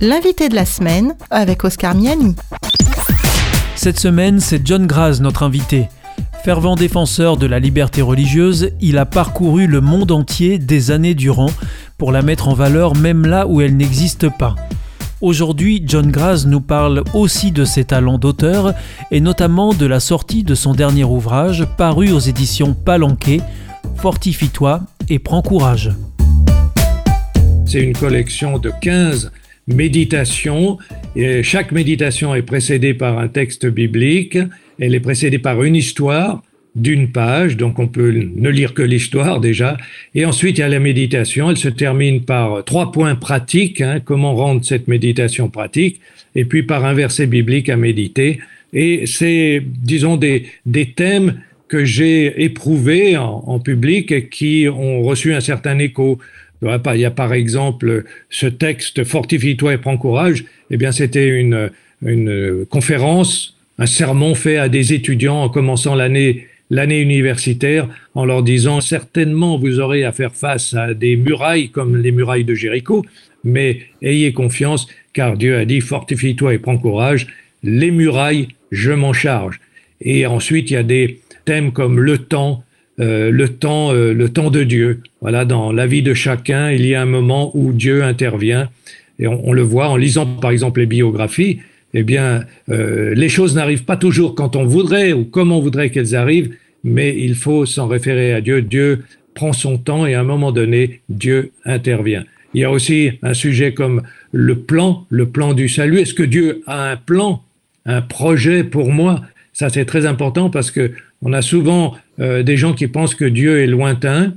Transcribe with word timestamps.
L'invité 0.00 0.48
de 0.48 0.54
la 0.54 0.64
semaine 0.64 1.16
avec 1.28 1.64
Oscar 1.64 1.92
Miani. 1.96 2.36
Cette 3.74 3.98
semaine, 3.98 4.38
c'est 4.38 4.64
John 4.64 4.86
Graz, 4.86 5.18
notre 5.20 5.42
invité. 5.42 5.88
Fervent 6.44 6.76
défenseur 6.76 7.36
de 7.36 7.46
la 7.46 7.58
liberté 7.58 8.00
religieuse, 8.00 8.70
il 8.80 8.96
a 8.96 9.06
parcouru 9.06 9.66
le 9.66 9.80
monde 9.80 10.12
entier 10.12 10.60
des 10.60 10.92
années 10.92 11.16
durant 11.16 11.50
pour 11.96 12.12
la 12.12 12.22
mettre 12.22 12.46
en 12.46 12.54
valeur 12.54 12.94
même 12.94 13.26
là 13.26 13.48
où 13.48 13.60
elle 13.60 13.76
n'existe 13.76 14.28
pas. 14.28 14.54
Aujourd'hui, 15.20 15.82
John 15.84 16.12
Graz 16.12 16.44
nous 16.46 16.60
parle 16.60 17.02
aussi 17.12 17.50
de 17.50 17.64
ses 17.64 17.84
talents 17.84 18.18
d'auteur 18.18 18.74
et 19.10 19.20
notamment 19.20 19.74
de 19.74 19.86
la 19.86 19.98
sortie 19.98 20.44
de 20.44 20.54
son 20.54 20.74
dernier 20.74 21.02
ouvrage 21.02 21.66
paru 21.76 22.12
aux 22.12 22.20
éditions 22.20 22.72
Palanquet, 22.72 23.40
Fortifie-toi 23.96 24.82
et 25.08 25.18
prends 25.18 25.42
courage. 25.42 25.90
C'est 27.66 27.80
une 27.80 27.96
collection 27.96 28.60
de 28.60 28.70
15 28.80 29.32
méditations. 29.68 30.78
Et 31.14 31.42
chaque 31.42 31.72
méditation 31.72 32.34
est 32.34 32.42
précédée 32.42 32.94
par 32.94 33.18
un 33.18 33.28
texte 33.28 33.66
biblique. 33.66 34.38
Elle 34.80 34.94
est 34.94 35.00
précédée 35.00 35.38
par 35.38 35.62
une 35.62 35.76
histoire 35.76 36.42
d'une 36.74 37.10
page, 37.10 37.56
donc 37.56 37.78
on 37.78 37.88
peut 37.88 38.10
ne 38.10 38.48
lire 38.48 38.72
que 38.72 38.82
l'histoire 38.82 39.40
déjà. 39.40 39.76
Et 40.14 40.24
ensuite, 40.24 40.58
il 40.58 40.60
y 40.60 40.64
a 40.64 40.68
la 40.68 40.78
méditation. 40.78 41.50
Elle 41.50 41.56
se 41.56 41.68
termine 41.68 42.22
par 42.22 42.64
trois 42.64 42.92
points 42.92 43.14
pratiques, 43.14 43.80
hein, 43.80 44.00
comment 44.04 44.34
rendre 44.34 44.64
cette 44.64 44.88
méditation 44.88 45.48
pratique, 45.48 46.00
et 46.34 46.44
puis 46.44 46.62
par 46.62 46.84
un 46.84 46.94
verset 46.94 47.26
biblique 47.26 47.68
à 47.68 47.76
méditer. 47.76 48.40
Et 48.72 49.06
c'est, 49.06 49.62
disons, 49.64 50.16
des, 50.16 50.46
des 50.66 50.92
thèmes 50.92 51.40
que 51.68 51.84
j'ai 51.84 52.44
éprouvés 52.44 53.16
en, 53.16 53.42
en, 53.46 53.58
public 53.58 54.12
et 54.12 54.28
qui 54.28 54.68
ont 54.68 55.02
reçu 55.02 55.34
un 55.34 55.40
certain 55.40 55.78
écho. 55.78 56.18
Il 56.62 57.00
y 57.00 57.04
a 57.04 57.10
par 57.10 57.32
exemple 57.34 58.04
ce 58.30 58.46
texte 58.46 59.04
Fortifie-toi 59.04 59.74
et 59.74 59.78
prends 59.78 59.96
courage. 59.96 60.44
Eh 60.70 60.76
bien, 60.76 60.92
c'était 60.92 61.28
une, 61.28 61.70
conférence, 62.68 63.56
un 63.78 63.86
sermon 63.86 64.34
fait 64.34 64.56
à 64.56 64.68
des 64.68 64.92
étudiants 64.92 65.42
en 65.42 65.48
commençant 65.48 65.94
l'année 65.94 66.46
universitaire 66.70 67.88
en 68.14 68.24
leur 68.24 68.42
disant 68.42 68.80
certainement 68.80 69.58
vous 69.58 69.80
aurez 69.80 70.04
à 70.04 70.12
faire 70.12 70.34
face 70.34 70.74
à 70.74 70.94
des 70.94 71.16
murailles 71.16 71.70
comme 71.70 71.96
les 71.96 72.12
murailles 72.12 72.44
de 72.44 72.54
Jéricho, 72.54 73.04
mais 73.44 73.80
ayez 74.02 74.32
confiance 74.32 74.88
car 75.12 75.36
Dieu 75.36 75.56
a 75.56 75.64
dit 75.64 75.80
fortifie-toi 75.80 76.54
et 76.54 76.58
prends 76.58 76.78
courage, 76.78 77.26
les 77.62 77.90
murailles, 77.90 78.48
je 78.70 78.92
m'en 78.92 79.12
charge. 79.12 79.60
Et 80.00 80.26
ensuite, 80.26 80.70
il 80.70 80.74
y 80.74 80.76
a 80.76 80.82
des 80.82 81.20
thèmes 81.44 81.72
comme 81.72 81.98
le 81.98 82.18
temps, 82.18 82.62
euh, 83.00 83.30
le 83.30 83.48
temps, 83.48 83.92
euh, 83.92 84.12
le 84.12 84.28
temps 84.28 84.50
de 84.50 84.64
Dieu. 84.64 85.02
Voilà, 85.20 85.44
dans 85.44 85.72
la 85.72 85.86
vie 85.86 86.02
de 86.02 86.14
chacun, 86.14 86.70
il 86.72 86.84
y 86.84 86.94
a 86.94 87.02
un 87.02 87.06
moment 87.06 87.52
où 87.54 87.72
Dieu 87.72 88.02
intervient, 88.02 88.68
et 89.20 89.26
on, 89.26 89.52
le 89.52 89.62
voit 89.62 89.88
en 89.88 89.96
lisant 89.96 90.26
par 90.26 90.50
exemple 90.50 90.80
les 90.80 90.86
biographies. 90.86 91.60
Eh 91.94 92.02
bien, 92.02 92.44
euh, 92.68 93.14
les 93.14 93.28
choses 93.28 93.54
n'arrivent 93.54 93.84
pas 93.84 93.96
toujours 93.96 94.34
quand 94.34 94.56
on 94.56 94.64
voudrait 94.64 95.12
ou 95.12 95.24
comme 95.24 95.52
on 95.52 95.60
voudrait 95.60 95.90
qu'elles 95.90 96.14
arrivent, 96.14 96.54
mais 96.84 97.16
il 97.18 97.34
faut 97.34 97.66
s'en 97.66 97.88
référer 97.88 98.32
à 98.32 98.40
Dieu. 98.40 98.62
Dieu 98.62 99.04
prend 99.34 99.52
son 99.52 99.78
temps 99.78 100.06
et 100.06 100.14
à 100.14 100.20
un 100.20 100.24
moment 100.24 100.52
donné, 100.52 101.00
Dieu 101.08 101.52
intervient. 101.64 102.24
Il 102.54 102.60
y 102.60 102.64
a 102.64 102.70
aussi 102.70 103.12
un 103.22 103.34
sujet 103.34 103.74
comme 103.74 104.02
le 104.32 104.56
plan, 104.56 105.06
le 105.08 105.26
plan 105.26 105.54
du 105.54 105.68
salut. 105.68 105.98
Est-ce 105.98 106.14
que 106.14 106.22
Dieu 106.22 106.62
a 106.66 106.90
un 106.90 106.96
plan, 106.96 107.42
un 107.86 108.02
projet 108.02 108.64
pour 108.64 108.92
moi? 108.92 109.22
Ça, 109.52 109.68
c'est 109.68 109.84
très 109.84 110.06
important 110.06 110.50
parce 110.50 110.70
que 110.70 110.92
on 111.22 111.32
a 111.32 111.42
souvent 111.42 111.96
euh, 112.20 112.42
des 112.42 112.56
gens 112.56 112.74
qui 112.74 112.86
pensent 112.88 113.14
que 113.14 113.24
Dieu 113.24 113.60
est 113.60 113.66
lointain 113.66 114.34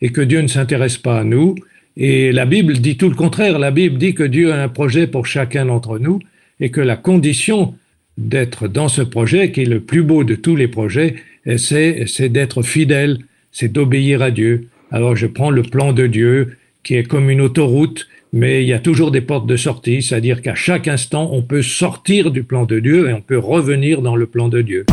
et 0.00 0.10
que 0.10 0.20
Dieu 0.20 0.40
ne 0.40 0.46
s'intéresse 0.46 0.98
pas 0.98 1.20
à 1.20 1.24
nous. 1.24 1.54
Et 1.96 2.32
la 2.32 2.46
Bible 2.46 2.74
dit 2.78 2.96
tout 2.96 3.08
le 3.08 3.14
contraire. 3.14 3.58
La 3.58 3.70
Bible 3.70 3.98
dit 3.98 4.14
que 4.14 4.22
Dieu 4.22 4.52
a 4.52 4.62
un 4.62 4.68
projet 4.68 5.06
pour 5.06 5.26
chacun 5.26 5.66
d'entre 5.66 5.98
nous 5.98 6.20
et 6.60 6.70
que 6.70 6.80
la 6.80 6.96
condition 6.96 7.74
d'être 8.16 8.68
dans 8.68 8.88
ce 8.88 9.02
projet, 9.02 9.50
qui 9.50 9.62
est 9.62 9.66
le 9.66 9.80
plus 9.80 10.02
beau 10.02 10.24
de 10.24 10.34
tous 10.34 10.56
les 10.56 10.68
projets, 10.68 11.16
c'est, 11.56 12.04
c'est 12.06 12.28
d'être 12.28 12.62
fidèle, 12.62 13.18
c'est 13.50 13.72
d'obéir 13.72 14.22
à 14.22 14.30
Dieu. 14.30 14.68
Alors 14.90 15.16
je 15.16 15.26
prends 15.26 15.50
le 15.50 15.62
plan 15.62 15.92
de 15.92 16.06
Dieu, 16.06 16.56
qui 16.82 16.94
est 16.96 17.04
comme 17.04 17.30
une 17.30 17.40
autoroute, 17.40 18.08
mais 18.32 18.62
il 18.62 18.68
y 18.68 18.72
a 18.72 18.78
toujours 18.78 19.10
des 19.10 19.20
portes 19.20 19.46
de 19.46 19.56
sortie, 19.56 20.02
c'est-à-dire 20.02 20.42
qu'à 20.42 20.54
chaque 20.54 20.88
instant, 20.88 21.30
on 21.32 21.42
peut 21.42 21.62
sortir 21.62 22.30
du 22.30 22.44
plan 22.44 22.64
de 22.64 22.78
Dieu 22.78 23.08
et 23.08 23.12
on 23.12 23.20
peut 23.20 23.38
revenir 23.38 24.02
dans 24.02 24.16
le 24.16 24.26
plan 24.26 24.48
de 24.48 24.62
Dieu. 24.62 24.86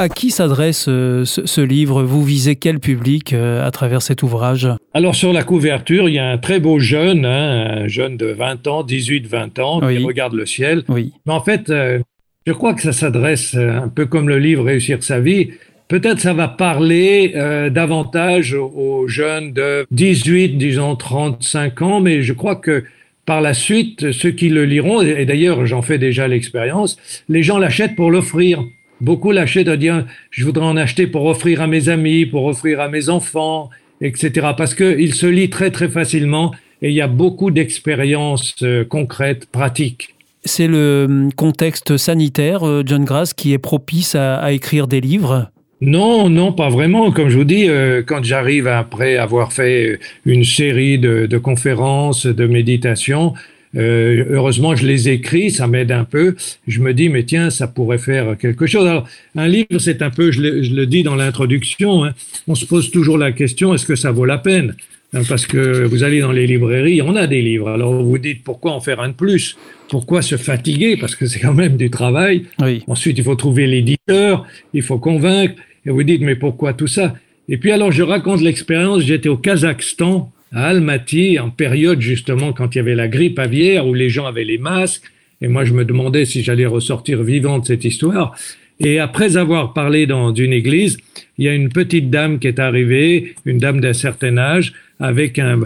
À 0.00 0.08
qui 0.08 0.30
s'adresse 0.30 0.86
euh, 0.88 1.26
ce, 1.26 1.44
ce, 1.44 1.60
livre 1.60 2.02
Vous 2.02 2.24
visez 2.24 2.56
quel 2.56 2.80
public 2.80 3.34
euh, 3.34 3.62
à 3.62 3.70
travers 3.70 4.00
cet 4.00 4.22
ouvrage? 4.22 4.66
Alors 4.94 5.14
sur 5.14 5.30
la 5.30 5.42
couverture, 5.42 6.08
il 6.08 6.14
y 6.14 6.18
a 6.18 6.26
un 6.26 6.38
très 6.38 6.58
beau 6.58 6.78
jeune, 6.78 7.26
hein, 7.26 7.82
un 7.82 7.86
jeune 7.86 8.16
de 8.16 8.28
20 8.28 8.66
ans, 8.66 8.82
18-20 8.82 9.60
ans, 9.60 9.80
oui. 9.82 9.98
qui 9.98 10.02
regarde 10.02 10.32
le 10.32 10.46
ciel. 10.46 10.84
Oui. 10.88 11.12
Mais 11.26 11.34
en 11.34 11.42
fait, 11.42 11.68
euh, 11.68 11.98
je 12.46 12.52
crois 12.54 12.72
que 12.72 12.80
ça 12.80 12.92
s'adresse 12.92 13.54
un 13.54 13.88
peu 13.88 14.06
comme 14.06 14.30
le 14.30 14.38
livre 14.38 14.64
Réussir 14.64 15.02
sa 15.02 15.20
vie. 15.20 15.50
Peut-être 15.88 16.20
ça 16.20 16.32
va 16.32 16.48
parler 16.48 17.34
davantage 17.70 18.54
aux, 18.54 18.72
aux 18.74 19.06
jeunes 19.06 19.52
de 19.52 19.84
18, 19.90 20.56
disons 20.56 20.96
35 20.96 21.82
ans, 21.82 22.00
mais 22.00 22.22
je 22.22 22.32
crois 22.32 22.56
que 22.56 22.84
par 23.26 23.42
la 23.42 23.52
suite, 23.52 24.12
ceux 24.12 24.30
qui 24.30 24.48
le 24.48 24.64
liront, 24.64 25.02
et 25.02 25.26
d'ailleurs 25.26 25.66
j'en 25.66 25.82
fais 25.82 25.98
déjà 25.98 26.26
l'expérience, 26.26 26.96
les 27.28 27.42
gens 27.42 27.58
l'achètent 27.58 27.96
pour 27.96 28.10
l'offrir. 28.10 28.64
Beaucoup 29.00 29.32
l'achètent 29.32 29.68
à 29.68 29.76
dire 29.76 30.06
je 30.30 30.44
voudrais 30.44 30.66
en 30.66 30.76
acheter 30.76 31.06
pour 31.06 31.24
offrir 31.26 31.62
à 31.62 31.66
mes 31.66 31.88
amis, 31.88 32.26
pour 32.26 32.44
offrir 32.44 32.80
à 32.80 32.88
mes 32.88 33.08
enfants, 33.08 33.70
etc. 34.00 34.48
Parce 34.56 34.74
qu'il 34.74 35.14
se 35.14 35.26
lit 35.26 35.50
très 35.50 35.70
très 35.70 35.88
facilement 35.88 36.52
et 36.82 36.88
il 36.88 36.94
y 36.94 37.00
a 37.00 37.08
beaucoup 37.08 37.50
d'expériences 37.50 38.54
euh, 38.62 38.84
concrètes, 38.84 39.46
pratiques. 39.46 40.14
C'est 40.44 40.66
le 40.66 41.28
contexte 41.36 41.98
sanitaire, 41.98 42.66
euh, 42.66 42.82
John 42.86 43.04
Grass, 43.04 43.34
qui 43.34 43.52
est 43.52 43.58
propice 43.58 44.14
à, 44.14 44.36
à 44.36 44.52
écrire 44.52 44.86
des 44.86 45.02
livres? 45.02 45.50
Non, 45.82 46.28
non, 46.28 46.52
pas 46.52 46.68
vraiment. 46.68 47.10
Comme 47.10 47.28
je 47.30 47.38
vous 47.38 47.44
dis, 47.44 47.68
euh, 47.68 48.02
quand 48.06 48.22
j'arrive 48.22 48.66
après 48.66 49.16
avoir 49.16 49.52
fait 49.52 49.98
une 50.26 50.44
série 50.44 50.98
de, 50.98 51.26
de 51.26 51.38
conférences, 51.38 52.26
de 52.26 52.46
méditations, 52.46 53.34
euh, 53.76 54.24
heureusement, 54.30 54.74
je 54.74 54.86
les 54.86 55.08
écris, 55.08 55.50
ça 55.50 55.66
m'aide 55.66 55.92
un 55.92 56.04
peu. 56.04 56.34
Je 56.66 56.80
me 56.80 56.92
dis, 56.92 57.08
mais 57.08 57.24
tiens, 57.24 57.50
ça 57.50 57.68
pourrait 57.68 57.98
faire 57.98 58.36
quelque 58.36 58.66
chose. 58.66 58.86
Alors, 58.86 59.08
un 59.36 59.48
livre, 59.48 59.78
c'est 59.78 60.02
un 60.02 60.10
peu, 60.10 60.30
je 60.32 60.40
le, 60.40 60.62
je 60.62 60.74
le 60.74 60.86
dis 60.86 61.02
dans 61.02 61.14
l'introduction, 61.14 62.04
hein, 62.04 62.12
on 62.48 62.54
se 62.54 62.64
pose 62.64 62.90
toujours 62.90 63.18
la 63.18 63.32
question, 63.32 63.72
est-ce 63.74 63.86
que 63.86 63.96
ça 63.96 64.10
vaut 64.10 64.24
la 64.24 64.38
peine 64.38 64.74
hein, 65.12 65.22
Parce 65.28 65.46
que 65.46 65.84
vous 65.84 66.02
allez 66.02 66.20
dans 66.20 66.32
les 66.32 66.46
librairies, 66.46 67.00
on 67.02 67.14
a 67.14 67.26
des 67.26 67.42
livres. 67.42 67.68
Alors, 67.68 67.92
vous 67.92 68.08
vous 68.08 68.18
dites, 68.18 68.42
pourquoi 68.42 68.72
en 68.72 68.80
faire 68.80 69.00
un 69.00 69.10
de 69.10 69.14
plus? 69.14 69.56
Pourquoi 69.88 70.22
se 70.22 70.36
fatiguer? 70.36 70.96
Parce 70.96 71.14
que 71.14 71.26
c'est 71.26 71.40
quand 71.40 71.54
même 71.54 71.76
du 71.76 71.90
travail. 71.90 72.46
Oui. 72.60 72.82
Ensuite, 72.88 73.18
il 73.18 73.24
faut 73.24 73.36
trouver 73.36 73.66
l'éditeur, 73.66 74.46
il 74.74 74.82
faut 74.82 74.98
convaincre. 74.98 75.54
Et 75.86 75.90
vous 75.90 76.02
dites, 76.02 76.20
mais 76.20 76.36
pourquoi 76.36 76.74
tout 76.74 76.86
ça? 76.86 77.14
Et 77.48 77.56
puis 77.56 77.72
alors, 77.72 77.90
je 77.90 78.02
raconte 78.02 78.40
l'expérience, 78.40 79.02
j'étais 79.02 79.28
au 79.28 79.36
Kazakhstan, 79.36 80.30
à 80.52 80.68
Almaty, 80.68 81.38
en 81.38 81.50
période 81.50 82.00
justement 82.00 82.52
quand 82.52 82.74
il 82.74 82.78
y 82.78 82.80
avait 82.80 82.94
la 82.94 83.08
grippe 83.08 83.38
aviaire, 83.38 83.86
où 83.86 83.94
les 83.94 84.10
gens 84.10 84.26
avaient 84.26 84.44
les 84.44 84.58
masques, 84.58 85.04
et 85.40 85.48
moi 85.48 85.64
je 85.64 85.72
me 85.72 85.84
demandais 85.84 86.24
si 86.24 86.42
j'allais 86.42 86.66
ressortir 86.66 87.22
vivant 87.22 87.58
de 87.58 87.66
cette 87.66 87.84
histoire. 87.84 88.36
Et 88.80 88.98
après 88.98 89.36
avoir 89.36 89.74
parlé 89.74 90.06
dans 90.06 90.34
une 90.34 90.52
église, 90.52 90.96
il 91.38 91.44
y 91.44 91.48
a 91.48 91.54
une 91.54 91.68
petite 91.68 92.10
dame 92.10 92.38
qui 92.38 92.48
est 92.48 92.58
arrivée, 92.58 93.34
une 93.44 93.58
dame 93.58 93.80
d'un 93.80 93.92
certain 93.92 94.38
âge, 94.38 94.72
avec 94.98 95.38
un, 95.38 95.60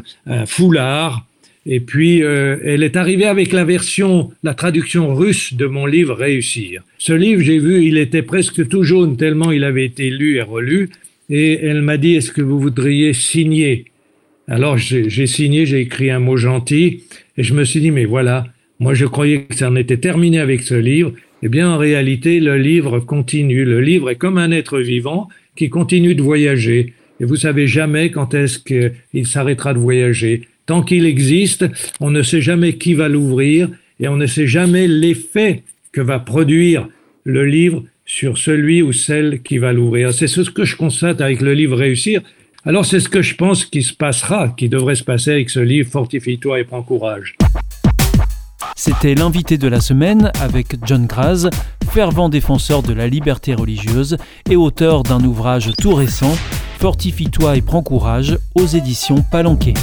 foulard, 0.46 1.24
et 1.66 1.80
puis, 1.80 2.22
euh, 2.22 2.58
elle 2.62 2.82
est 2.82 2.96
arrivée 2.96 3.24
avec 3.24 3.52
la 3.52 3.64
version, 3.64 4.30
la 4.42 4.52
traduction 4.52 5.14
russe 5.14 5.54
de 5.54 5.64
mon 5.64 5.86
livre 5.86 6.14
Réussir. 6.14 6.82
Ce 6.98 7.12
livre, 7.12 7.40
j'ai 7.40 7.58
vu, 7.58 7.84
il 7.86 7.96
était 7.96 8.22
presque 8.22 8.68
tout 8.68 8.82
jaune 8.82 9.16
tellement 9.16 9.50
il 9.50 9.64
avait 9.64 9.86
été 9.86 10.10
lu 10.10 10.36
et 10.36 10.42
relu. 10.42 10.90
Et 11.30 11.64
elle 11.64 11.80
m'a 11.80 11.96
dit, 11.96 12.16
est-ce 12.16 12.32
que 12.32 12.42
vous 12.42 12.60
voudriez 12.60 13.14
signer 13.14 13.86
Alors, 14.48 14.76
j'ai 14.76 15.26
signé, 15.26 15.66
j'ai 15.66 15.80
écrit 15.80 16.10
un 16.10 16.20
mot 16.20 16.36
gentil. 16.36 17.04
Et 17.36 17.42
je 17.42 17.54
me 17.54 17.64
suis 17.64 17.80
dit, 17.80 17.90
mais 17.90 18.04
voilà, 18.04 18.46
moi 18.78 18.94
je 18.94 19.06
croyais 19.06 19.42
que 19.42 19.54
ça 19.54 19.70
en 19.70 19.76
était 19.76 19.96
terminé 19.96 20.38
avec 20.38 20.62
ce 20.62 20.74
livre. 20.74 21.12
Eh 21.42 21.48
bien, 21.48 21.70
en 21.70 21.78
réalité, 21.78 22.40
le 22.40 22.56
livre 22.56 23.00
continue. 23.00 23.64
Le 23.64 23.80
livre 23.80 24.10
est 24.10 24.16
comme 24.16 24.38
un 24.38 24.50
être 24.50 24.78
vivant 24.78 25.28
qui 25.56 25.70
continue 25.70 26.14
de 26.14 26.22
voyager. 26.22 26.94
Et 27.20 27.24
vous 27.24 27.36
savez 27.36 27.66
jamais 27.66 28.10
quand 28.10 28.34
est-ce 28.34 28.58
qu'il 28.58 29.26
s'arrêtera 29.26 29.74
de 29.74 29.78
voyager. 29.78 30.42
Tant 30.66 30.82
qu'il 30.82 31.06
existe, 31.06 31.66
on 32.00 32.10
ne 32.10 32.22
sait 32.22 32.40
jamais 32.40 32.74
qui 32.74 32.94
va 32.94 33.08
l'ouvrir 33.08 33.68
et 34.00 34.08
on 34.08 34.16
ne 34.16 34.26
sait 34.26 34.46
jamais 34.46 34.88
l'effet 34.88 35.62
que 35.92 36.00
va 36.00 36.18
produire 36.18 36.88
le 37.24 37.44
livre 37.44 37.84
sur 38.06 38.38
celui 38.38 38.82
ou 38.82 38.92
celle 38.92 39.42
qui 39.42 39.58
va 39.58 39.72
l'ouvrir. 39.72 40.12
C'est 40.12 40.26
ce 40.26 40.42
que 40.42 40.64
je 40.64 40.76
constate 40.76 41.20
avec 41.20 41.40
le 41.40 41.54
livre 41.54 41.76
Réussir. 41.76 42.22
Alors 42.66 42.86
c'est 42.86 43.00
ce 43.00 43.10
que 43.10 43.20
je 43.20 43.34
pense 43.34 43.66
qui 43.66 43.82
se 43.82 43.92
passera, 43.92 44.48
qui 44.48 44.70
devrait 44.70 44.94
se 44.94 45.04
passer 45.04 45.32
avec 45.32 45.50
ce 45.50 45.60
livre 45.60 45.90
Fortifie-toi 45.90 46.60
et 46.60 46.64
prends 46.64 46.82
courage. 46.82 47.36
C'était 48.74 49.14
l'invité 49.14 49.58
de 49.58 49.68
la 49.68 49.82
semaine 49.82 50.32
avec 50.40 50.76
John 50.86 51.06
Graz, 51.06 51.50
fervent 51.90 52.30
défenseur 52.30 52.82
de 52.82 52.94
la 52.94 53.06
liberté 53.06 53.54
religieuse 53.54 54.16
et 54.50 54.56
auteur 54.56 55.02
d'un 55.02 55.22
ouvrage 55.22 55.72
tout 55.76 55.94
récent, 55.94 56.34
Fortifie-toi 56.78 57.58
et 57.58 57.62
prends 57.62 57.82
courage 57.82 58.38
aux 58.54 58.66
éditions 58.66 59.22
Palanquet. 59.30 59.74